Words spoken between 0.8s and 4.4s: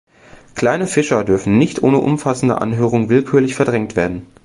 Fischer dürfen nicht ohne umfassende Anhörung willkürlich verdrängt werden.